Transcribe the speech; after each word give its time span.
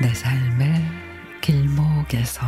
내 0.00 0.14
삶의 0.14 0.82
길목에서 1.42 2.46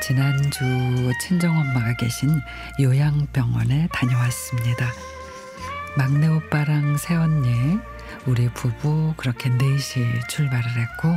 지난주 0.00 1.12
친정엄마가 1.20 1.94
계신 1.96 2.30
요양병원에 2.80 3.88
다녀왔습니다. 3.92 4.86
막내 5.96 6.26
오빠랑 6.26 6.96
새언니, 6.96 7.78
우리 8.26 8.48
부부 8.50 9.14
그렇게 9.16 9.48
넷이 9.50 10.20
출발을 10.28 10.64
했고 10.64 11.16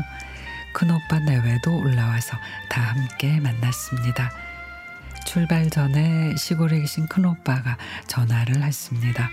큰오빠 0.74 1.20
내외도 1.20 1.78
올라와서 1.80 2.38
다 2.70 2.82
함께 2.82 3.40
만났습니다. 3.40 4.32
출발 5.26 5.70
전에 5.70 6.36
시골에 6.38 6.80
계신 6.80 7.08
큰오빠가 7.08 7.78
전화를 8.08 8.62
했습니다. 8.64 9.30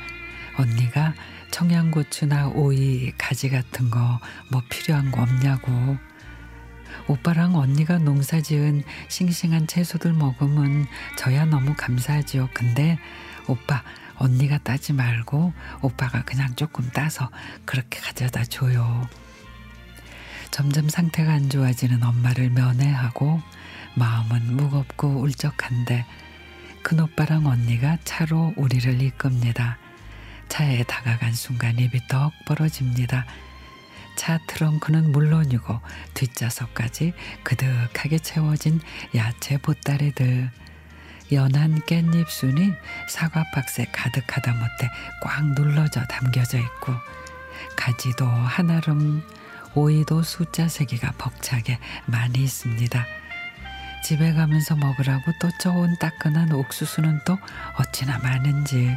언니가 0.56 1.14
청양고추나 1.51 2.48
오이, 2.48 3.12
가지 3.19 3.51
같은 3.51 3.91
거 3.91 4.20
뭐 4.51 4.62
필요한 4.69 5.11
거 5.11 5.23
없냐고. 5.23 5.97
오빠랑 7.08 7.56
언니가 7.56 7.98
농사 7.98 8.41
지은 8.41 8.84
싱싱한 9.08 9.67
채소들 9.67 10.12
먹으면 10.12 10.86
저야 11.17 11.47
너무 11.47 11.75
감사하지요. 11.77 12.51
근데 12.53 12.98
오빠 13.48 13.83
언니가 14.23 14.56
따지 14.59 14.92
말고 14.92 15.53
오빠가 15.81 16.23
그냥 16.23 16.55
조금 16.55 16.89
따서 16.91 17.28
그렇게 17.65 17.98
가져다 17.98 18.45
줘요. 18.45 19.09
점점 20.53 20.89
상태가 20.89 21.33
안 21.33 21.51
좋아지는 21.51 22.05
엄마를 22.05 22.51
면회하고 22.51 23.41
마음은 23.97 24.56
무겁고 24.56 25.09
울적한데 25.20 26.06
큰오빠랑 26.83 27.47
언니가 27.47 27.98
차로 28.05 28.55
우리를 28.56 29.03
이끕니다. 29.03 29.79
차에 30.48 30.84
다가간 30.84 31.33
순간 31.33 31.79
입이 31.79 32.07
떡 32.09 32.33
벌어집니다. 32.47 33.27
차 34.14 34.39
트렁크는 34.47 35.11
물론이고 35.11 35.81
뒷좌석까지 36.14 37.12
그득하게 37.42 38.19
채워진 38.19 38.81
야채 39.17 39.57
보따리들 39.57 40.51
연한 41.33 41.80
깻잎순이 41.83 42.77
사과 43.08 43.44
박스에 43.52 43.86
가득하다 43.92 44.52
못해 44.52 44.91
꽉 45.22 45.44
눌러져 45.52 46.05
담겨져 46.05 46.58
있고 46.58 46.94
가지도 47.77 48.27
한아름 48.27 49.22
오이도 49.74 50.22
숫자 50.22 50.69
세기가 50.69 51.12
벅차게 51.16 51.78
많이 52.06 52.42
있습니다. 52.42 53.06
집에 54.05 54.33
가면서 54.33 54.77
먹으라고 54.77 55.33
또 55.41 55.48
좋은 55.58 55.97
따끈한 55.98 56.52
옥수수는 56.52 57.20
또 57.24 57.39
어찌나 57.78 58.19
많은지 58.19 58.96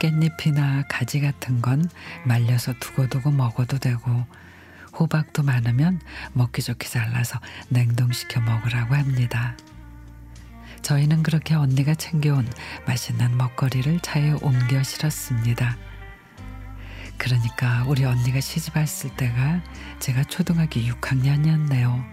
깻잎이나 0.00 0.84
가지 0.88 1.20
같은 1.20 1.60
건 1.60 1.88
말려서 2.24 2.74
두고두고 2.80 3.30
먹어도 3.32 3.78
되고 3.78 4.26
호박도 4.98 5.42
많으면 5.42 6.00
먹기 6.32 6.62
좋게 6.62 6.88
잘라서 6.88 7.40
냉동시켜 7.68 8.40
먹으라고 8.40 8.94
합니다. 8.94 9.56
저희는 10.82 11.22
그렇게 11.22 11.54
언니가 11.54 11.94
챙겨온 11.94 12.48
맛있는 12.86 13.36
먹거리를 13.36 14.00
차에 14.00 14.32
옮겨 14.42 14.82
실었습니다. 14.82 15.76
그러니까 17.16 17.84
우리 17.86 18.04
언니가 18.04 18.40
시집 18.40 18.76
왔을 18.76 19.14
때가 19.16 19.62
제가 20.00 20.24
초등학교 20.24 20.80
6학년이었네요. 20.80 22.04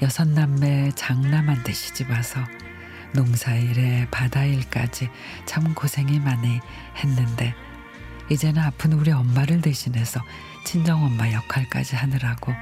여섯 0.00 0.26
남매 0.26 0.92
장남한테 0.94 1.72
시집 1.72 2.10
와서 2.10 2.40
농사일에 3.12 4.08
바다일까지 4.10 5.10
참 5.44 5.74
고생이 5.74 6.20
많이 6.20 6.60
했는데 6.96 7.54
이제는 8.30 8.62
아픈 8.62 8.92
우리 8.92 9.10
엄마를 9.10 9.60
대신해서 9.60 10.20
친정엄마 10.64 11.32
역할까지 11.32 11.96
하느라고 11.96 12.52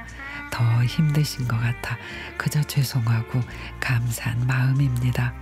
더 0.51 0.83
힘드신 0.83 1.47
것 1.47 1.59
같아 1.59 1.97
그저 2.37 2.61
죄송하고 2.63 3.41
감사한 3.79 4.47
마음입니다. 4.47 5.33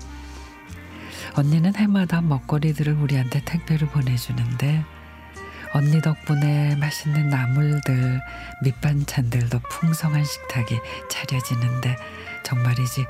언니는 1.36 1.76
해마다 1.76 2.22
먹거리들을 2.22 2.94
우리한테 2.94 3.42
택배로 3.44 3.88
보내주는데 3.88 4.86
언니 5.74 6.02
덕분에 6.02 6.78
맛있는 6.78 7.28
나물들, 7.30 8.22
밑반찬들도 8.64 9.60
풍성한 9.70 10.24
식탁이 10.24 10.80
차려지는데 11.10 11.98
정말이지 12.44 13.06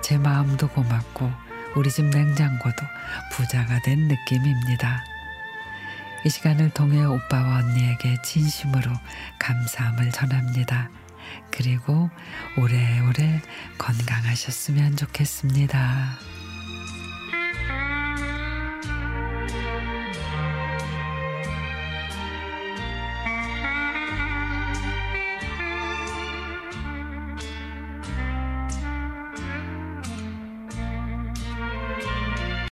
제 0.00 0.16
마음도 0.16 0.66
고맙고 0.68 1.30
우리 1.74 1.90
집 1.90 2.06
냉장고도 2.06 2.76
부자가 3.32 3.78
된 3.82 4.08
느낌입니다. 4.08 5.04
이 6.24 6.30
시간을 6.30 6.70
통해 6.70 7.04
오빠와 7.04 7.58
언니에게 7.58 8.16
진심으로 8.22 8.90
감사함을 9.38 10.10
전합니다. 10.10 10.88
그리고 11.50 12.10
오래오래 12.56 13.40
건강하셨으면 13.78 14.96
좋겠습니다. 14.96 16.18